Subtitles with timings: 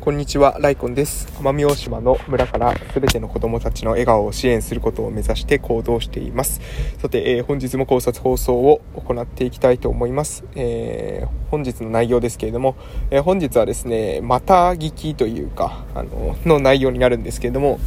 [0.00, 1.26] こんにちは、ライコンです。
[1.42, 6.60] 奄美大島の村からすべての子供たちの笑顔を支援することを目指して行動しています。
[6.98, 10.44] さて、えー、本日も考察放送を行っていきたいと思います。
[10.54, 12.76] えー、本日の内容ですけれども、
[13.10, 17.80] えー、本日はですね、また聞きというか、あの、の内容になるんですけれども、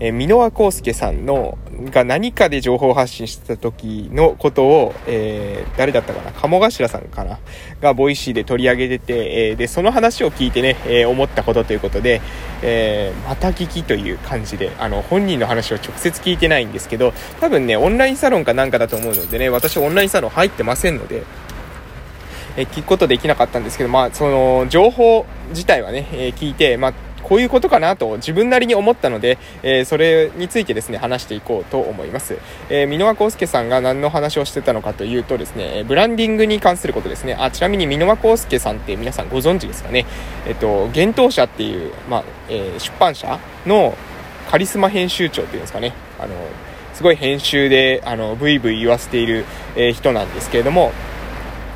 [0.00, 1.58] えー、箕輪康介さんの、
[1.90, 6.32] が何かで情報発信してた時のことを、えー、誰だったかな？
[6.32, 7.38] 鴨頭さんかな？
[7.80, 12.20] がボイシーで取り上げてて、えー、で、その話を聞いてね、えー、思ったことということで、
[12.62, 21.22] えー、また聞きという感じで、あの、本人の話を直接聞いてないんですけど、多分ね、オンラインサロンかなんかだと思うのでね、私オンラインサロン入ってませんので、
[22.56, 32.38] え聞くことできなかったんですけど、まあ、その、情報自体はね、え聞いて、まあ、こういうことかなと自分なりに思ったので、えー、それについてですね、話していこうと思います。
[32.68, 37.36] えー、箕輪厚介さんが何の話をしてたのかというとですね、ブランディングに関することですね。
[37.38, 40.06] あ、ちなみに箕輪厚介さんって皆さんご存知ですかね。
[40.46, 43.96] えっと、幻冬舎っていう、まあ、えー、出版社の
[44.50, 45.92] カリスマ編集長っていうんですかね。
[46.18, 46.34] あの、
[46.94, 49.44] すごい編集で、あの、ブイブイ言わせている、
[49.76, 50.92] え人なんですけれども、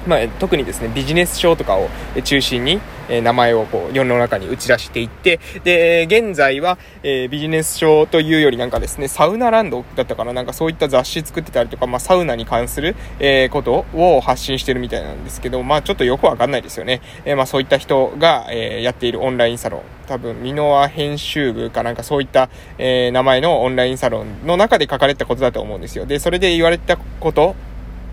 [0.06, 1.88] まあ、特にですね、ビジネス書とかを
[2.24, 2.80] 中心に、
[3.12, 17.02] え名前をこう世の中に打ち出していって、で、現在は、え、ビジネス書というよりなんかですね、サウナランドだったかななんかそういった雑誌作ってたりとか、まあ、サウナに関する、え、ことを発信してるみたいなんですけど、まあ、ちょっとよくわかんないですよね。
[17.26, 26.06] え、まあ、そういった人が、えやっているオンラインサロン、多分、ミノア編集部かなんかそういった、え名前のオンラインサロンの中で書かれたことだと思うんですよ。
[26.06, 27.54] で、それで言われたこと、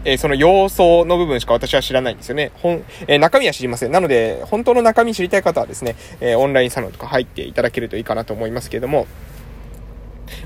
[0.06, 2.52] えー、その要素の部分しか私は知らないんですよね。
[2.56, 3.92] 本、えー、中身は知りません。
[3.92, 9.08] なので、本当の中身知りたい方はですね、えー、オンラインサロンとか入っていただけるといいかなと思いますけれども、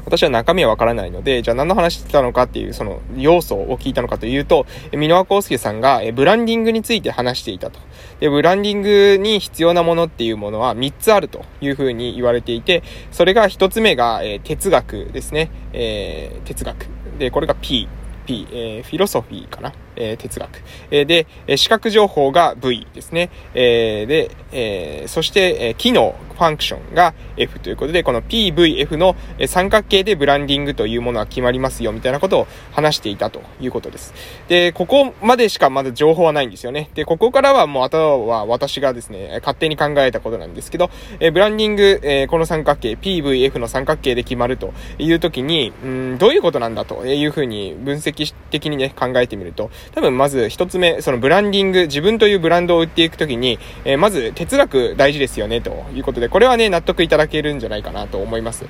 [0.06, 7.80] 私は中身はわからないので、じゃあ何の話してたのかっていうその要素を聞いたのかというと、箕輪康介さんがブランディングについて話していたと。
[8.20, 15.52] で、ブランディングに必要なものっていうものは3つあるというふうに言われていて、それが1つ目が、え哲学ですね。
[15.74, 16.88] え、哲学。
[17.18, 17.88] で、これが P。
[18.26, 19.74] P、えー、フィロソフィーかな？
[19.96, 20.62] えー、哲学。
[20.90, 21.28] えー、で、
[21.58, 23.30] 視覚情報が V ですね。
[23.54, 29.16] えー、で、えー、そして、えー、機能、ファンクションが F ということで、この PVF の
[29.48, 34.14] 三角形でブランディングというものは決まりますよ、みたいなことを話していたということです。
[34.48, 36.90] で、ここまでしかまだ情報はないんですよね。
[36.94, 40.90] で、ここからはもうあとは私がですね、勝手に考えたことなんですけど、
[41.20, 58.66] え、ブランディング、え、この三角形、PVF の三角形で決まるというときに、うん、どういうことなんだというふうに分析的にね、考えてみると、多分まず一つ目、そのブランディング、自分というブランドを売っていくときに、え、まず哲学大事ですよね、ということで、でこれはね、納得いただけるんじゃないかなと思います。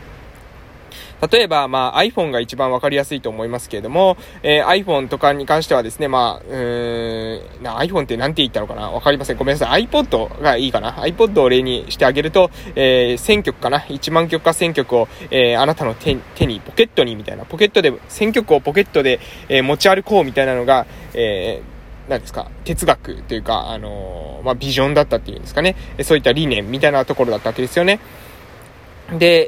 [1.32, 8.92] 例えば、まあ、iPhone が一番わかりやすいと思いますけれども、えー、iPhone とかに関してはですね、まあ、うーん、な iPhone って何て言ったのかな？
[8.92, 9.38] わかりません。
[9.38, 9.88] ごめんなさい。
[9.88, 21.73] iPod がいいかな ?iPod を例にしてあげると、えー、1000曲かな ?1 万曲か1000曲を、えー、あなたの手手に、ポケットにみたいな、ポケットで、1000曲をポケットで、えー、持ち歩こうみたいなのが、えー、
[22.10, 25.76] 何ですか、哲学というか、あの、まあ、ビジョンだったっていうんですかね。
[26.04, 28.00] そういった理念みたいなところだったわけですよね。
[29.18, 29.48] で、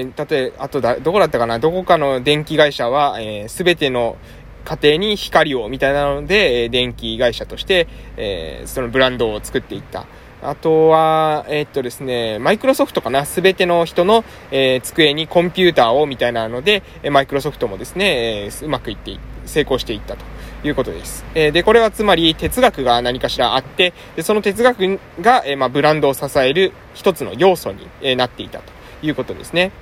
[0.00, 1.58] えー、例えば、あとだ、どこだったかな？
[1.58, 4.16] どこかの電気会社は、えー、べての
[4.64, 10.06] 家庭に光をみたいなので、え、電気会社として、えー、そのブランドを作っていった。
[10.42, 13.26] あとは、えー、っとですね、マイクロソフトかな？
[13.26, 20.24] すべての人の、えー、机にコンピューターをみたいなので、マイクロソフトもですね、えー、うまくいって成功していったと。
[20.64, 21.24] いうことです。
[21.34, 28.72] えー、で、これはつまり哲学が何かしらあって、で、その哲学が、えー、まあ、ブランドを支える一つの要素に、えー、なっていたと
[29.02, 29.72] いうことですね。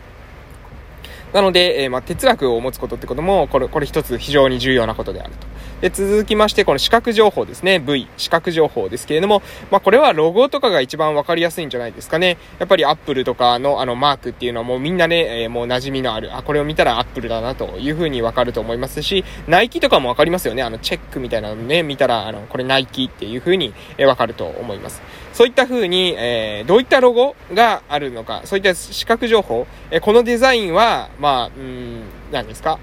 [1.32, 5.46] なので、えー、まあ、哲学を持つことってことも、これ、これ一つ非常に重要なことであると。
[5.80, 7.78] で、続きまして、この視覚情報ですね。
[7.78, 12.36] V、視覚情報ですけれども、まあ、これはロゴとかが一番わかりやすいんじゃないですかね。
[12.58, 20.62] やっぱりアップルとかのあのマークっていうのはもうみんなね、えー、もう馴染みのある、あ、これを見たらアップルだなというふうにわかると思いますし、ナイキとかもわかりますよね。
[20.62, 25.00] あの、チェックみたいなのね、見たら、あの、これナイキっていうふうにわかると思います。
[25.38, 32.02] そういった風に、えー、どういったロゴがあるのか、そういった視覚情報、えー、このデザインは、まあ、うん、
[32.32, 32.80] 何ですか？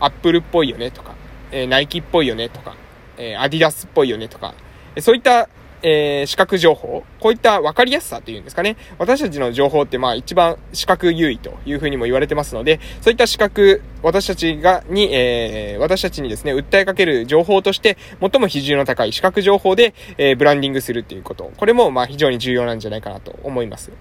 [0.00, 1.14] アップルっぽいよねとか、
[1.50, 2.76] えー、ナイキっぽいよねとか、
[3.16, 4.52] えー、アディダスっぽいよねとか、
[5.00, 5.48] そういった、
[5.86, 8.76] えー、視覚情報、こういった分かりやすさというんですかね。
[8.98, 21.52] 私たちの情報ってまあ一番視覚優位というふうにも言われてますので、そういった視覚、私たちが、に、えー、私たちにですね、訴えかける情報として、最も比重の高い視覚情報で、えー、ブランディングするっていうこと。
[21.56, 23.92] これもまあ非常に重要なんじゃないかなと思います。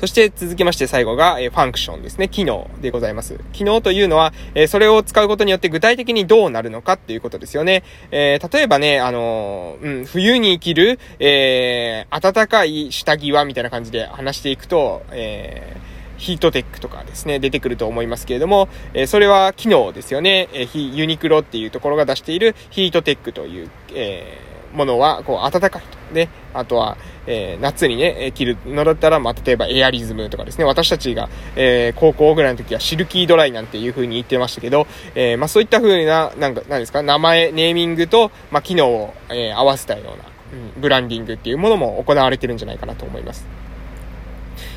[0.00, 2.30] そして続きまして最後が、えファンクションですね。
[2.30, 3.38] 機能でございます。
[3.52, 7.82] 機能というのは、えそれを使うことによって具体的にどうなるのかっていうことですよね。
[8.10, 20.50] えー、例えばね、あのうん、冬に生きる、えー、暖かい下着はみたいな感じで話していくと、えーヒートテックとかですね、出てくると思いますけれども、え、それは機能ですよね。
[20.52, 26.14] えー、ユニクロっていうところが出しているヒートテックという、えーものは、こう、暖かいと。
[26.14, 26.28] ね。
[26.52, 26.96] あとは、
[27.26, 30.64] えー、夏にね、着るのだったら、まあ、例えばエアリズムとかですね。
[30.64, 40.12] 私たちが、えー、高校ぐらいの時はシルキードライなんていう風に言ってましたけど、えー、まあ、そういった風な、なんか、なんですか、名前、ネーミングと、まあ、機能を、え、合わせたような、
[40.52, 43.59] うん、ブランディングっていうものも行われてるんじゃないかなと思います。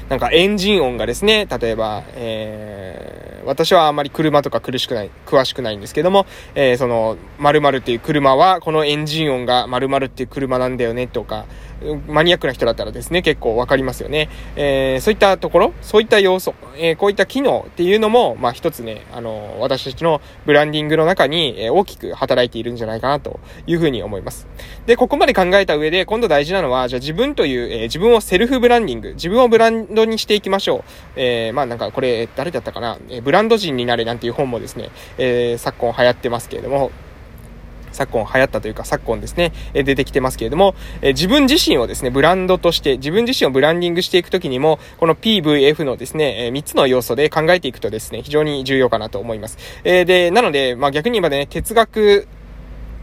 [0.09, 11.45] なんかエンジン音がですね、例えば、えー、私はあまり車とか苦しくない、詳しくないんですけども、えー、その、〇〇っていう車は、このエンジン音が〇〇っていう車なんだよねとか、
[12.07, 14.29] マニアックな人だったらですね、結構わかりますよね。
[14.55, 24.47] えー、そういったところ、そういった要素、えー、こういった機能っていうのも、まあ一つね、あの、私たちのブランディングの中に、え、大きく働いているんじゃないかなというふうに思います。
[24.85, 30.83] で、ここまで考えた上で、今度大事なのは、じゃあ自分という、えー、自分をセルフブランディング、自分をブランドにしていきましょう。
[31.15, 36.91] えー、まあなんかこれ、誰だったかな、え、ブランド人になれなんていう本もですね、え、昨今流行ってますけれども、
[37.93, 49.57] 昨今流行ったというか昨今ですね、え出てきてますけれども、え自分自身をですね、ブランドとして、自分自身をブランディングしていくときにも、この PVF のですね、え3つの要素で考えていくとですね、非常に重要かなと思います。
[49.83, 52.27] えで、なので、まあ逆に言えばね、哲学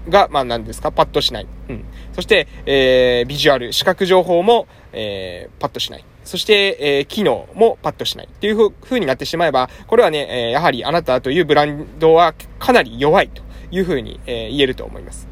[0.08, 1.46] が、まあ何ですか、パッとしない。
[1.68, 1.84] うん。
[2.12, 6.04] そして、えー、ビジュアル、視覚情報も、えー、パッとしない。
[6.24, 13.42] そして、えー、機能もパッとしないっていう風になってしまえば、これはね、えー、やはりあなたというブランドはかなり弱いと。
[13.70, 15.28] いうふうに、え、言えると思います。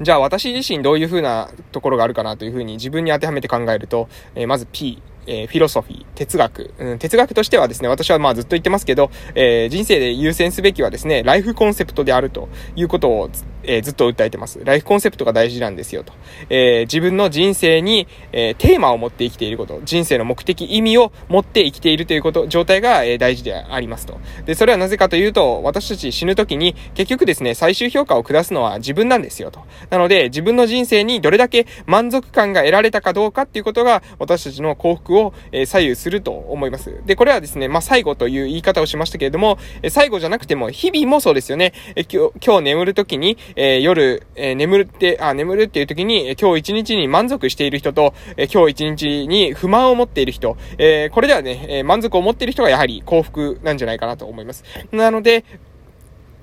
[0.00, 13.30] じゃあ私自身どういうふうなところがあるかなというふうに自分に当てはめて考えると、え、まず P、えー、フィロソフィー、哲学、うん、哲学としてはですね、私はまあずっと言ってますけど、えー、人生で優先すべきはですね、ライフコンセプトであるということを、
[13.62, 14.60] えー、ずっと訴えてます。
[14.64, 16.12] ライフコンセプトが大事なんですよと。
[16.48, 24.18] えー、自分の人生に、えー、テーマを持って生きていること、人生の目的、意味を持って生きているということ、状態が、えー、大事でありますと。
[24.44, 29.60] で、それはなぜかというと、私たち死ぬ時に結局ですね、最終評価を下すのは自分なんですよと。
[29.90, 35.15] なので、自分の人生にどれだけ満足感が得られたかどうかっていうことが、私たちの幸福を、
[35.52, 36.94] え、左右すると思います。
[37.06, 41.72] で、これはですね、まあ、最後という言い方をしましたけれども、え、最後じゃなくても、日々もそうですよね。
[41.94, 54.64] え、今日、今日眠る時に、え、夜、え、眠るって、あ、眠るっていう時に、今日一日に満足している人と、え、今日一日に不満を持っている人、え、これではね、え、満足を持っている人がやはり幸福なんじゃないかなと思います。
[54.92, 55.44] なので、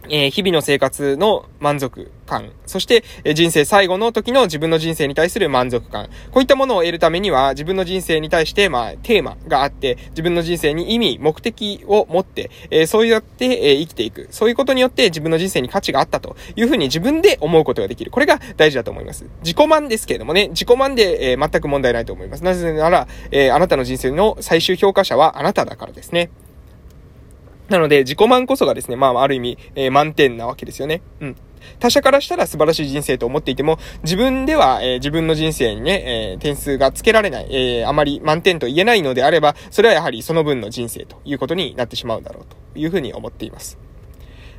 [0.09, 6.09] え、日々の生活の満足感、そして、え、人生最後の時の自分の人生に対する満足感。
[6.31, 14.27] こういったものを得るためには、自分の人生に対して、まあ、テーマがあって、自分の人生に意味、目的を持って、え、そうやって、え、生きていく。
[14.31, 18.11] そういうことによって自分の人生に価値があったというふうに自分で思うことができる。
[18.11, 19.25] これが大事だと思います。
[19.41, 22.43] 自己満ですけれどもね、自己満で、え、全く問題ないと思います。
[22.43, 26.29] なぜなら、え、あなたの人生の最終評価者はあなただからですね。
[27.69, 31.01] なので、自己満こそがですね、まあ、ある意味、えー、満点なわけですよね。
[31.21, 31.35] うん。
[31.79, 43.77] 他者からしたら素晴らしい人生と思っていても、自分では、えー、自分の人生にね、えー、点数がつけられない、えー、あまり満点と言えないのであれば、それはやはりその分の人生ということになってしまうだろうというふうに思っています。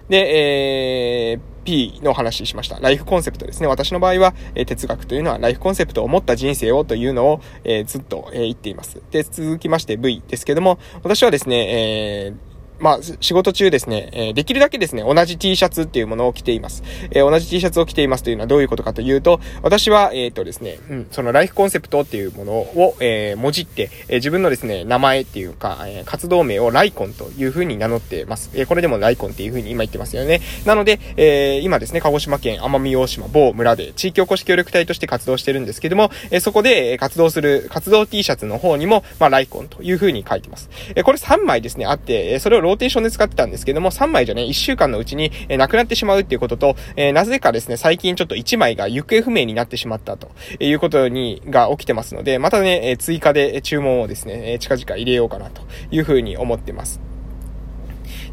[0.09, 2.79] で、えー、P の話しました。
[2.79, 3.67] ライフコンセプトですね。
[3.67, 9.01] 私の場合は、えー、哲学というのはライフコンセプトを持った人生をというのを、えー、ずっと、えー、言っています。
[9.11, 16.83] で、続きまして V ですけども、私はですね、えー、まあ、仕事中ですね、えー、できるだけですね、同じ T シャツっていうものを着ています。
[17.11, 28.51] えー、同じ T シャツを着ていますというのはどういうことかというと、私は、えっ、ー、とですね、うん、そのライフコンセプトっていうものを、えー、文字って、えー、自分のですね、名前っていうか、えー、活動名をライコンというふうに名乗ってます。
[28.55, 30.41] えー、これでもライコンっていうふうに今言ってますよね。
[30.65, 40.69] なので、えー、今ですね、鹿児島県奄美大島某村で地域おこし協力隊として活動してるんですけども、えー、そこで活動する活動 T シャツの方にも、まあ、ライコンというふうに書いてます。
[40.95, 57.04] えー、これ3枚ですね、あって、えそれをローテーションで使ってたんですけども、3枚じゃね、1週間のうちに、え、なくなってしまうっていうことと、え、なぜかですね、最近ちょっと1枚が行方不明になってしまったということに、が起きてますので、またね、え追加で注文をですね、え近々入れようかなというふうに思ってます。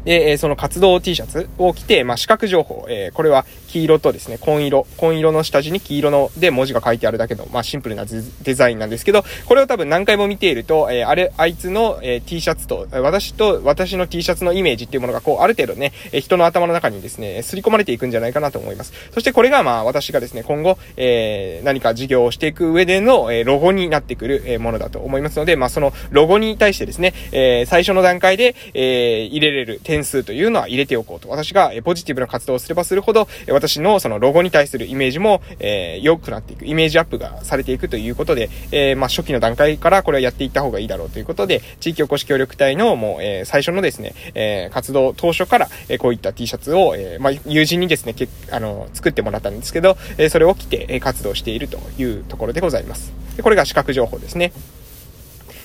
[0.04, 18.92] で、えその活動 T シャツを着て、まあ、視覚情報、えこれは黄色とですね、紺色、紺色の下地に黄色ので文字が書いてあるだけの、まあ、シンプルなデザインなんですけど、これを多分何回も見ていると、えあれ、あいつの、え T シャツと、私と私の T シャツのイメージっていうものが、こう、ある程度ね、え人の頭の中にですね、刷り込まれていくんじゃないかなと思います。
[19.12, 31.28] そしてこれが、まあ、私がですね、今後、えー、何か事業をしていく上での、えロゴになってくる、えものだと思いますので、まあ、そのロゴに対してですね、え最初の段階で、え入れれる点数というのは入れておこうと。
[31.28, 53.12] 私が、ポジティブな活動をすればするほど、私のそのロゴに対するイメージも、え良くなっていく、イメージアップがされていくということで、えまあ、初期の段階からこれはやっていった方がいいだろうということで、地域おこし協力隊のもう、え最初のですね、え活動当初から、えこういった T シャツを、えまあ、友人にですね、けあの、作ってもらったんですけど、えそれを着て、え活動しているというところでございます。
[53.36, 54.52] でこれが視覚情報ですね。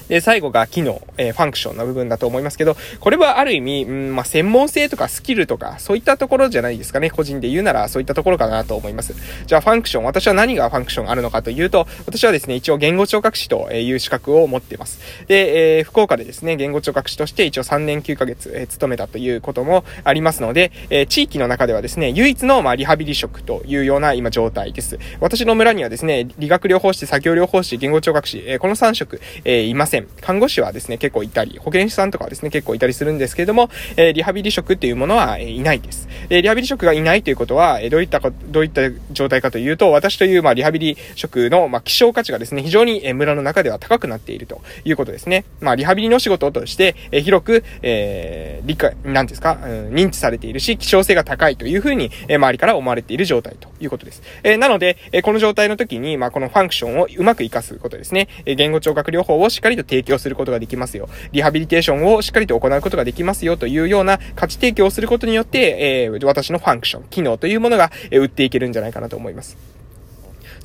[0.09, 7.09] で、最後が機能、えー、ファンクションの部分だと思いますけど、これはある意味、うん、まあ、専門性とかスキルとか、そういったところじゃないですかね。
[7.09, 9.13] 個人で言うなら、そういったところかなと思います。
[9.45, 10.03] じゃあ、ファンクション。
[10.03, 14.99] 私は何がファンクションあるのかというと、私はですね、一応言語聴覚士という資格を持っています。
[15.27, 24.99] で、えー、福岡でですね、言語聴覚士として一応3年9ヶ月、えー、勤めたということもありますので、えー、地域の中ではですね、唯一の、まあ、リハビリ職というような今状態です。
[25.19, 29.96] 私の村にはですね、理学療法士、作業療法士、言語聴覚士、えー、この3職、えー、いません。
[30.21, 36.07] 看護師はですね、結構いたり、保健師さんとかはですね、結構いたりするんですけれども、えー、リハビリ職っていうものは、えー、いないです。
[36.29, 45.45] で、リハビリ職がいないということは、えー、どういったか、どういった状態かというと、私という、まあ、リハビリ職の、まあ、希少価値がですね、非常に、えー、村の中では高くなっているということですね。
[45.61, 54.21] まあ、リハビリの仕事として、えー、広く、えー、理解、なんですか、うん、認知されているし、希少性が高いというふうに、えー、周りから思われている状態ということです。
[54.43, 58.27] えー、なので、えー、この状態の時に、まあ、このファンクションをうまく活かすことですね。
[58.45, 61.09] えー、言語聴覚療法をしっかりと提供することができますよ。
[61.31, 69.76] リハビリテーションをしっかりと行うことができますよというような価値提供をすることによって、えー、私のファンクション、機能というものが、え、売っていけるんじゃないかなと思います。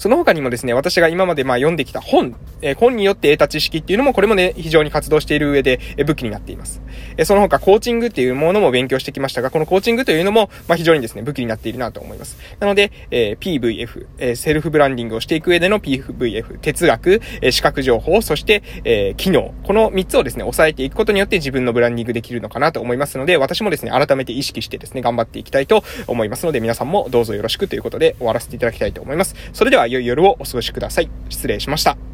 [0.02, 6.82] その他にもですね、私が今までまあ読んできた本、えー、本によって得た知識っていうのも、これもね、非常に活動している上で、えー、武器になっています。
[7.16, 12.36] えー、その他、コーチングっていうものも勉強してきましたが、このコーチングというのも、まあ非常にですね、武器になっているなと思います。
[12.58, 29.36] なので、えー、PVF、えー、セルフブランディングをしていく上での PVF、哲学、えー、視覚情報、そして、えー、機能、この3つをですね、抑えていくことによって自分のブランディングできるのかなと思いますので、私もですね、改めて意識してですね、頑張っていきたいと思いますので、皆さんもどうぞよろしくということで終わらせていただきたいと思います。
[29.52, 31.10] それでは、良い夜をお過ごしください。
[31.28, 32.11] 失礼しました。